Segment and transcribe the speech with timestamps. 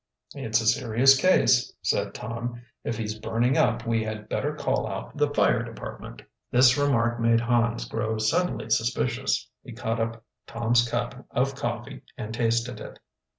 [0.33, 2.63] "It's a serious case," said Tom.
[2.83, 7.41] "If he's burning up we had better call out the fire department." This remark made
[7.41, 9.47] Hans grow suddenly suspicious.
[9.61, 12.97] He caught up Tom's cup of coffee and tasted it.